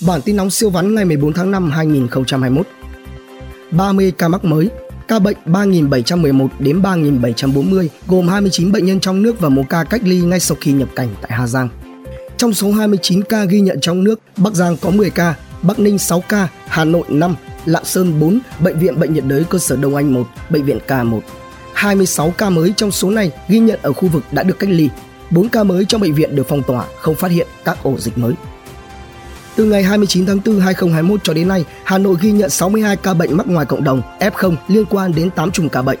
[0.00, 2.66] Bản tin nóng siêu vắn ngày 14 tháng 5 2021.
[3.70, 4.70] 30 ca mắc mới,
[5.08, 10.00] ca bệnh 3.711 đến 3.740 gồm 29 bệnh nhân trong nước và một ca cách
[10.04, 11.68] ly ngay sau khi nhập cảnh tại Hà Giang.
[12.36, 15.98] Trong số 29 ca ghi nhận trong nước, Bắc Giang có 10 ca, Bắc Ninh
[15.98, 17.34] 6 ca, Hà Nội 5,
[17.64, 20.78] Lạng Sơn 4, Bệnh viện Bệnh nhiệt đới cơ sở Đông Anh 1, Bệnh viện
[20.86, 21.20] K1.
[21.74, 24.88] 26 ca mới trong số này ghi nhận ở khu vực đã được cách ly.
[25.30, 28.18] 4 ca mới trong bệnh viện được phong tỏa, không phát hiện các ổ dịch
[28.18, 28.34] mới.
[29.56, 33.14] Từ ngày 29 tháng 4 2021 cho đến nay, Hà Nội ghi nhận 62 ca
[33.14, 35.98] bệnh mắc ngoài cộng đồng F0 liên quan đến 8 chùm ca bệnh.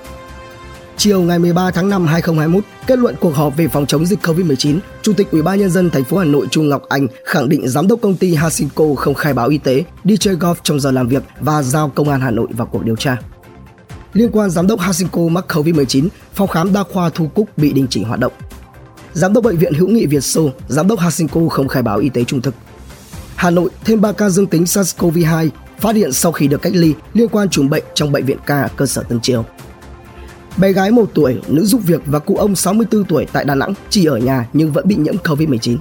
[0.96, 4.78] Chiều ngày 13 tháng 5 2021, kết luận cuộc họp về phòng chống dịch COVID-19,
[5.02, 7.68] Chủ tịch Ủy ban nhân dân thành phố Hà Nội Trung Ngọc Anh khẳng định
[7.68, 10.90] giám đốc công ty Hasinco không khai báo y tế, đi chơi golf trong giờ
[10.90, 13.16] làm việc và giao công an Hà Nội vào cuộc điều tra.
[14.12, 17.86] Liên quan giám đốc Hasinco mắc COVID-19, phòng khám đa khoa Thu Cúc bị đình
[17.90, 18.32] chỉ hoạt động.
[19.12, 22.08] Giám đốc bệnh viện Hữu nghị Việt Xô, giám đốc Hasinco không khai báo y
[22.08, 22.54] tế trung thực.
[23.36, 26.94] Hà Nội thêm 3 ca dương tính SARS-CoV-2 phát hiện sau khi được cách ly
[27.14, 29.44] liên quan chùm bệnh trong bệnh viện ca cơ sở Tân Triều.
[30.56, 33.74] Bé gái 1 tuổi, nữ giúp việc và cụ ông 64 tuổi tại Đà Nẵng
[33.90, 35.76] chỉ ở nhà nhưng vẫn bị nhiễm COVID-19.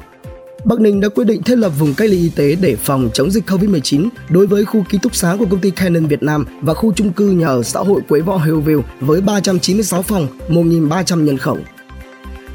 [0.66, 3.32] Bắc Ninh đã quyết định thiết lập vùng cách ly y tế để phòng chống
[3.32, 6.74] dịch COVID-19 đối với khu ký túc xá của công ty Canon Việt Nam và
[6.74, 11.38] khu chung cư nhà ở xã hội Quế Võ Hillview với 396 phòng, 1.300 nhân
[11.38, 11.58] khẩu.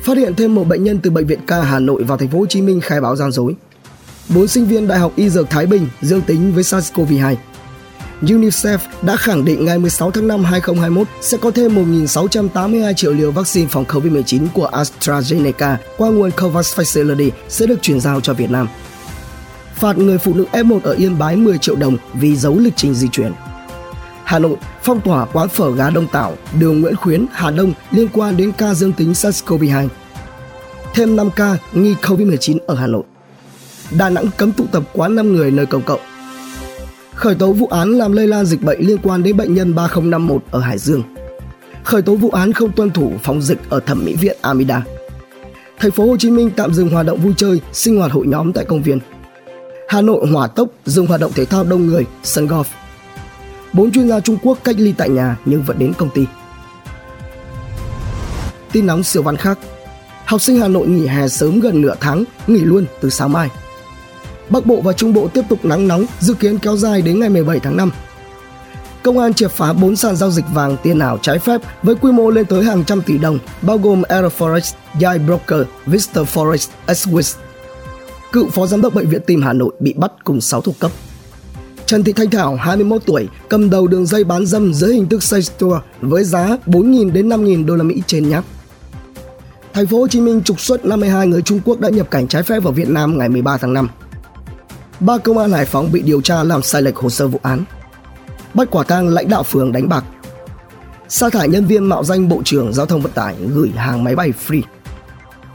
[0.02, 2.38] Phát hiện thêm một bệnh nhân từ bệnh viện ca Hà Nội vào thành phố
[2.38, 3.54] Hồ Chí Minh khai báo gian dối.
[4.34, 7.36] 4 sinh viên Đại học Y Dược Thái Bình dương tính với SARS-CoV-2.
[8.22, 13.32] UNICEF đã khẳng định ngày 16 tháng 5 2021 sẽ có thêm 1.682 triệu liều
[13.32, 18.50] vaccine phòng COVID-19 của AstraZeneca qua nguồn COVAX Facility sẽ được chuyển giao cho Việt
[18.50, 18.68] Nam.
[19.74, 22.94] Phạt người phụ nữ F1 ở Yên Bái 10 triệu đồng vì giấu lịch trình
[22.94, 23.32] di chuyển.
[24.24, 28.08] Hà Nội phong tỏa quán phở gá Đông Tảo, đường Nguyễn Khuyến, Hà Đông liên
[28.12, 29.88] quan đến ca dương tính SARS-CoV-2.
[30.94, 33.02] Thêm 5 ca nghi COVID-19 ở Hà Nội.
[33.98, 36.00] Đà Nẵng cấm tụ tập quá 5 người nơi công cộng.
[37.14, 40.42] Khởi tố vụ án làm lây lan dịch bệnh liên quan đến bệnh nhân 3051
[40.50, 41.02] ở Hải Dương.
[41.84, 44.82] Khởi tố vụ án không tuân thủ phòng dịch ở Thẩm mỹ viện Amida.
[45.78, 48.52] Thành phố Hồ Chí Minh tạm dừng hoạt động vui chơi, sinh hoạt hội nhóm
[48.52, 48.98] tại công viên.
[49.88, 52.64] Hà Nội hỏa tốc dừng hoạt động thể thao đông người, sân golf.
[53.72, 56.26] Bốn chuyên gia Trung Quốc cách ly tại nhà nhưng vẫn đến công ty.
[58.72, 59.58] Tin nóng siêu văn khác.
[60.24, 63.48] Học sinh Hà Nội nghỉ hè sớm gần nửa tháng, nghỉ luôn từ sáng mai.
[64.50, 67.28] Bắc Bộ và Trung Bộ tiếp tục nắng nóng, dự kiến kéo dài đến ngày
[67.28, 67.90] 17 tháng 5.
[69.02, 72.12] Công an triệt phá 4 sàn giao dịch vàng tiền ảo trái phép với quy
[72.12, 77.36] mô lên tới hàng trăm tỷ đồng, bao gồm Aeroforex, Yai Broker, Vista Forex, Swiss.
[78.32, 80.90] Cựu phó giám đốc bệnh viện Tim Hà Nội bị bắt cùng 6 thuộc cấp.
[81.86, 85.22] Trần Thị Thanh Thảo, 21 tuổi, cầm đầu đường dây bán dâm dưới hình thức
[85.22, 88.44] sex tour với giá 4.000 đến 5.000 đô la Mỹ trên nháp.
[89.72, 92.42] Thành phố Hồ Chí Minh trục xuất 52 người Trung Quốc đã nhập cảnh trái
[92.42, 93.88] phép vào Việt Nam ngày 13 tháng 5
[95.00, 97.64] ba công an Hải Phòng bị điều tra làm sai lệch hồ sơ vụ án.
[98.54, 100.04] Bắt quả tang lãnh đạo phường đánh bạc.
[101.08, 104.16] Sa thải nhân viên mạo danh Bộ trưởng Giao thông Vận tải gửi hàng máy
[104.16, 104.62] bay free.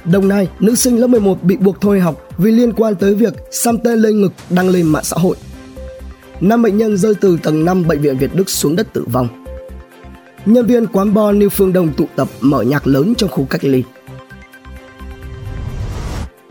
[0.05, 3.34] Đồng Nai, nữ sinh lớp 11 bị buộc thôi học vì liên quan tới việc
[3.51, 5.35] xăm tên lên ngực đăng lên mạng xã hội.
[6.41, 9.28] Năm bệnh nhân rơi từ tầng 5 bệnh viện Việt Đức xuống đất tử vong.
[10.45, 13.63] Nhân viên quán bar New Phương Đông tụ tập mở nhạc lớn trong khu cách
[13.63, 13.84] ly.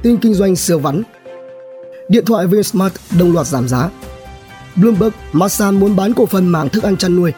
[0.03, 1.03] Tin kinh doanh siêu vắn,
[2.09, 3.91] điện thoại Vinsmart đồng loạt giảm giá.
[4.77, 7.33] Bloomberg, Masan muốn bán cổ phần mảng thức ăn chăn nuôi.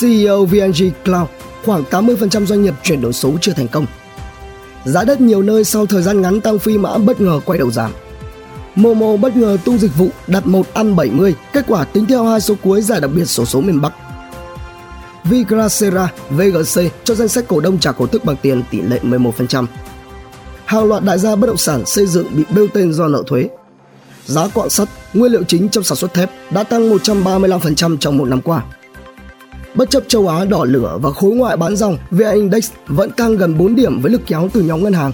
[0.00, 1.28] CEO VNG Cloud,
[1.64, 3.86] khoảng 80% doanh nghiệp chuyển đổi số chưa thành công.
[4.84, 7.70] Giá đất nhiều nơi sau thời gian ngắn tăng phi mã bất ngờ quay đầu
[7.70, 7.92] giảm.
[8.74, 12.40] Momo bất ngờ tung dịch vụ đặt một ăn 70, kết quả tính theo hai
[12.40, 13.92] số cuối giải đặc biệt sổ số, số miền Bắc.
[15.24, 19.66] Vigracera, VGC cho danh sách cổ đông trả cổ tức bằng tiền tỷ lệ 11%.
[20.64, 23.48] Hàng loạt đại gia bất động sản xây dựng bị bêu tên do nợ thuế
[24.28, 28.24] giá quạng sắt, nguyên liệu chính trong sản xuất thép đã tăng 135% trong một
[28.24, 28.62] năm qua.
[29.74, 33.36] Bất chấp châu Á đỏ lửa và khối ngoại bán dòng, VN Index vẫn tăng
[33.36, 35.12] gần 4 điểm với lực kéo từ nhóm ngân hàng.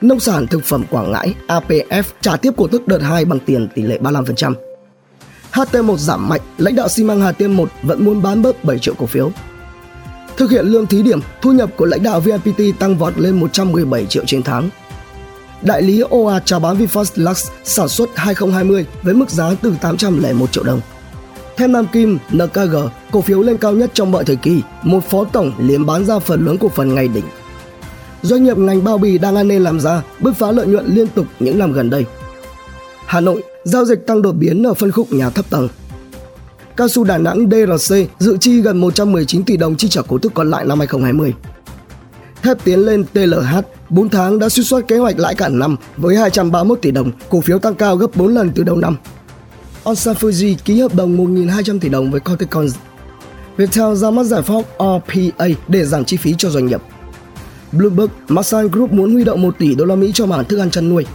[0.00, 3.68] Nông sản thực phẩm Quảng Ngãi APF trả tiếp cổ tức đợt 2 bằng tiền
[3.74, 4.54] tỷ lệ 35%.
[5.52, 8.78] HT1 giảm mạnh, lãnh đạo xi măng Hà Tiên 1 vẫn muốn bán bớt 7
[8.78, 9.30] triệu cổ phiếu.
[10.36, 14.06] Thực hiện lương thí điểm, thu nhập của lãnh đạo VNPT tăng vọt lên 117
[14.06, 14.70] triệu trên tháng,
[15.62, 20.52] đại lý OA chào bán VinFast Lux sản xuất 2020 với mức giá từ 801
[20.52, 20.80] triệu đồng.
[21.56, 22.76] Theo Nam Kim, NKG,
[23.10, 26.18] cổ phiếu lên cao nhất trong mọi thời kỳ, một phó tổng liếm bán ra
[26.18, 27.24] phần lớn cổ phần ngày đỉnh.
[28.22, 31.06] Doanh nghiệp ngành bao bì đang ăn nên làm ra, bứt phá lợi nhuận liên
[31.06, 32.04] tục những năm gần đây.
[33.06, 35.68] Hà Nội, giao dịch tăng đột biến ở phân khúc nhà thấp tầng.
[36.76, 40.32] Cao su Đà Nẵng DRC dự chi gần 119 tỷ đồng chi trả cổ tức
[40.34, 41.34] còn lại năm 2020.
[42.42, 43.56] Thép tiến lên TLH
[43.88, 47.40] 4 tháng đã suy soát kế hoạch lãi cả năm với 231 tỷ đồng, cổ
[47.40, 48.96] phiếu tăng cao gấp 4 lần từ đầu năm.
[49.84, 52.76] Onsan Fuji ký hợp đồng 1.200 tỷ đồng với Corticons.
[53.56, 56.82] Viettel ra mắt giải pháp RPA để giảm chi phí cho doanh nghiệp.
[57.72, 60.70] Bloomberg, Masan Group muốn huy động 1 tỷ đô la Mỹ cho mảng thức ăn
[60.70, 61.06] chăn nuôi.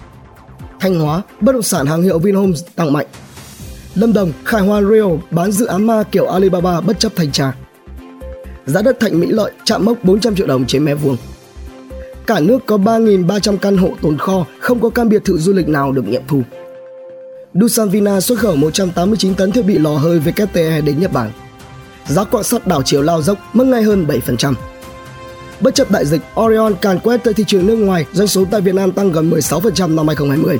[0.80, 3.08] Thanh Hóa, bất động sản hàng hiệu Vinhomes tăng mạnh.
[3.96, 7.54] Lâm Đồng, Khải Hoa Real bán dự án ma kiểu Alibaba bất chấp thanh tra.
[8.66, 11.18] Giá đất Thạnh Mỹ Lợi chạm mốc 400 triệu đồng trên mét vuông.
[12.28, 15.68] Cả nước có 3.300 căn hộ tồn kho, không có căn biệt thự du lịch
[15.68, 16.42] nào được nghiệm thu.
[17.54, 21.32] Dusan Vina xuất khẩu 189 tấn thiết bị lò hơi WTE đến Nhật Bản.
[22.08, 24.54] Giá quạng sắt đảo chiều lao dốc mất ngay hơn 7%.
[25.60, 28.62] Bất chấp đại dịch, Orion càn quét tới thị trường nước ngoài, doanh số tại
[28.62, 30.60] Việt Nam tăng gần 16% năm 2020.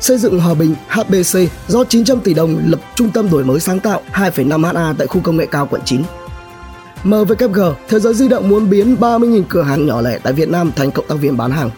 [0.00, 3.80] Xây dựng Hòa Bình HBC do 900 tỷ đồng lập trung tâm đổi mới sáng
[3.80, 6.02] tạo 2,5 ha tại khu công nghệ cao quận 9.
[7.04, 10.72] MWG, Thế giới di động muốn biến 30.000 cửa hàng nhỏ lẻ tại Việt Nam
[10.76, 11.70] thành cộng tác viên bán hàng.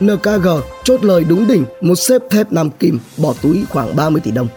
[0.00, 0.48] NKG
[0.84, 4.48] chốt lời đúng đỉnh một xếp thép Nam Kim bỏ túi khoảng 30 tỷ đồng.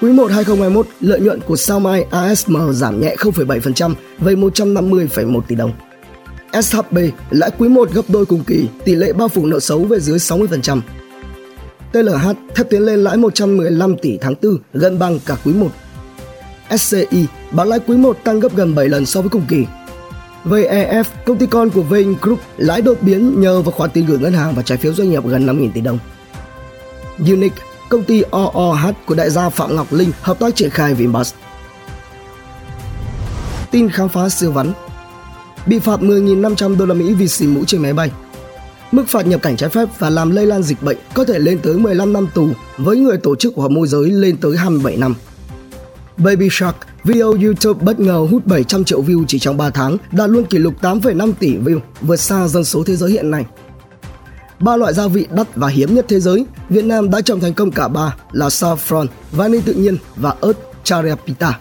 [0.00, 5.54] Quý 1 2021, lợi nhuận của Sao Mai ASM giảm nhẹ 0,7% về 150,1 tỷ
[5.54, 5.72] đồng.
[6.62, 6.98] SHB
[7.30, 10.18] lãi quý 1 gấp đôi cùng kỳ, tỷ lệ bao phủ nợ xấu về dưới
[10.18, 10.80] 60%.
[11.92, 15.68] TLH thép tiến lên lãi 115 tỷ tháng 4, gần bằng cả quý 1.
[16.78, 19.66] SCI bán lãi quý 1 tăng gấp gần 7 lần so với cùng kỳ.
[20.44, 24.18] VEF, công ty con của Ving Group, lãi đột biến nhờ vào khoản tiền gửi
[24.18, 25.98] ngân hàng và trái phiếu doanh nghiệp gần 5.000 tỷ đồng.
[27.18, 31.34] Unique, công ty OOH của đại gia Phạm Ngọc Linh hợp tác triển khai Vinbus.
[33.70, 34.72] Tin khám phá siêu vắn
[35.66, 38.10] Bị phạt 10.500 đô la Mỹ vì xì mũ trên máy bay.
[38.92, 41.58] Mức phạt nhập cảnh trái phép và làm lây lan dịch bệnh có thể lên
[41.62, 45.14] tới 15 năm tù với người tổ chức hoặc môi giới lên tới 27 năm.
[46.24, 50.30] Baby Shark, video YouTube bất ngờ hút 700 triệu view chỉ trong 3 tháng, đạt
[50.30, 53.44] luôn kỷ lục 8,5 tỷ view, vượt xa dân số thế giới hiện nay.
[54.58, 57.54] Ba loại gia vị đắt và hiếm nhất thế giới, Việt Nam đã trồng thành
[57.54, 60.52] công cả ba là saffron, vani tự nhiên và ớt
[60.84, 61.58] charapita.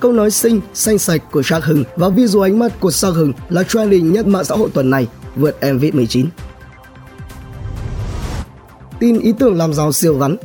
[0.00, 3.32] Câu nói xinh, xanh sạch của Shark Hưng và visual ánh mắt của Shark Hưng
[3.48, 6.26] là trending nhất mạng xã hội tuần này, vượt MV19.
[9.00, 10.36] Tin ý tưởng làm giàu siêu vắn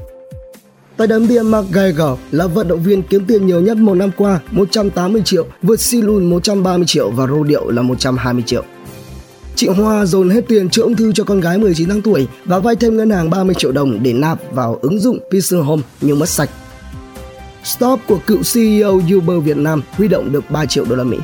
[0.98, 4.40] Tay đấm bia McGregor là vận động viên kiếm tiền nhiều nhất một năm qua
[4.52, 8.64] 180 triệu, vượt Silun 130 triệu và Rô Điệu là 120 triệu.
[9.56, 12.60] Chị Hoa dồn hết tiền chữa ung thư cho con gái 19 tháng tuổi và
[12.60, 16.20] vay thêm ngân hàng 30 triệu đồng để nạp vào ứng dụng Peace Home nhưng
[16.20, 16.50] mất sạch.
[17.64, 21.18] Stop của cựu CEO Uber Việt Nam huy động được 3 triệu đô la Mỹ.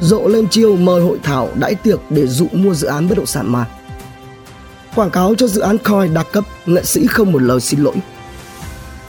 [0.00, 3.26] Rộ lên chiêu mời hội thảo đãi tiệc để dụ mua dự án bất động
[3.26, 3.66] sản mà
[4.94, 7.94] Quảng cáo cho dự án coin đa cấp, nghệ sĩ không một lời xin lỗi.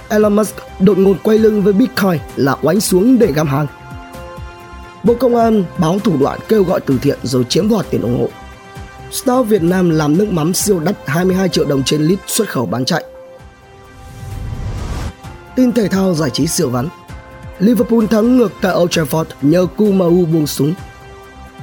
[0.10, 3.68] Elon Musk đột ngột quay lưng với Bitcoin là oánh xuống để găm hàng.
[5.04, 8.20] Bộ Công an báo thủ đoạn kêu gọi từ thiện rồi chiếm đoạt tiền ủng
[8.20, 8.30] hộ.
[9.12, 12.66] Star Việt Nam làm nước mắm siêu đắt 22 triệu đồng trên lít xuất khẩu
[12.66, 13.04] bán chạy.
[15.56, 16.90] Tin thể thao giải trí siêu vắn
[17.60, 20.74] Liverpool thắng ngược tại Old Trafford nhờ Kumau buông súng.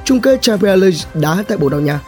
[0.05, 2.01] Chung kết Champions League đá tại Bồ Đào Nha.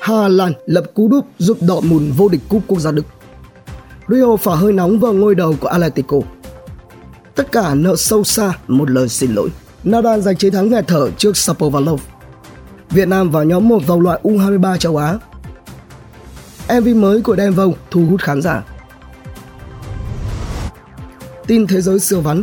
[0.00, 3.04] Hà Lan lập cú đúp giúp Dortmund vô địch cúp quốc gia Đức.
[4.08, 6.16] Rio phả hơi nóng vào ngôi đầu của Atletico.
[7.34, 9.48] Tất cả nợ sâu xa một lời xin lỗi.
[9.84, 12.00] Nadal giành chiến thắng nghẹt thở trước Shapovalov.
[12.90, 15.18] Việt Nam vào nhóm 1 vòng loại U23 châu Á.
[16.80, 18.62] MV mới của Đen Vâu thu hút khán giả.
[21.46, 22.42] Tin thế giới siêu vắn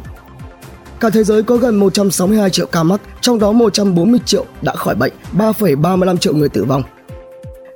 [1.00, 4.96] Cả thế giới có gần 162 triệu ca mắc, trong đó 140 triệu đã khỏi
[4.96, 6.84] bệnh, 3,35 triệu người tử vong.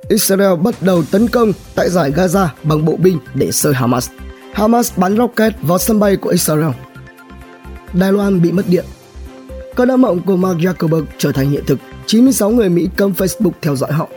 [0.08, 4.08] Israel bắt đầu tấn công tại giải Gaza bằng bộ binh để sơi Hamas.
[4.52, 6.70] Hamas bắn rocket vào sân bay của Israel.
[7.92, 8.84] Đài Loan bị mất điện.
[9.76, 11.78] Cơn ác mộng của Mark Zuckerberg trở thành hiện thực.
[12.06, 14.08] 96 người Mỹ cấm Facebook theo dõi họ.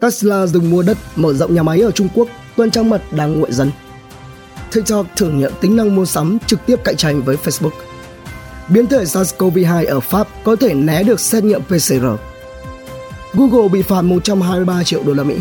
[0.00, 3.40] Tesla dừng mua đất mở rộng nhà máy ở Trung Quốc, tuần trăng mật đang
[3.40, 3.70] nguội dần.
[4.72, 7.70] TikTok thử nghiệm tính năng mua sắm trực tiếp cạnh tranh với Facebook.
[8.68, 12.06] Biến thể SARS-CoV-2 ở Pháp có thể né được xét nghiệm PCR.
[13.34, 15.36] Google bị phạt 123 triệu đô la Mỹ.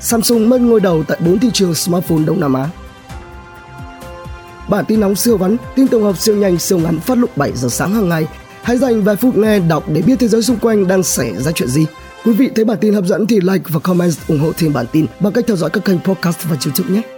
[0.00, 2.68] Samsung mất ngôi đầu tại 4 thị trường smartphone Đông Nam Á.
[4.68, 7.52] Bản tin nóng siêu vắn, tin tổng hợp siêu nhanh siêu ngắn phát lúc 7
[7.54, 8.26] giờ sáng hàng ngày.
[8.62, 11.52] Hãy dành vài phút nghe đọc để biết thế giới xung quanh đang xảy ra
[11.52, 11.86] chuyện gì.
[12.24, 14.86] Quý vị thấy bản tin hấp dẫn thì like và comment ủng hộ thêm bản
[14.92, 17.15] tin bằng cách theo dõi các kênh podcast và YouTube nhé.